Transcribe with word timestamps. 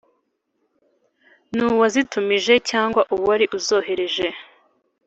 N’uwazitumije 1.55 2.53
cyangwa 2.69 3.01
uwari 3.15 3.45
uzohereje 3.57 4.27